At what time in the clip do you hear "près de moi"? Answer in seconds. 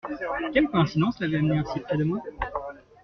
1.81-2.23